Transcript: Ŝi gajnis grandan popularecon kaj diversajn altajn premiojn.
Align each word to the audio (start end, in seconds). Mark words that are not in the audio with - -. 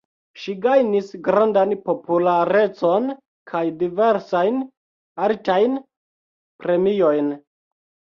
Ŝi 0.43 0.53
gajnis 0.61 1.09
grandan 1.25 1.73
popularecon 1.89 3.05
kaj 3.51 3.61
diversajn 3.81 4.57
altajn 5.27 5.77
premiojn. 6.65 7.31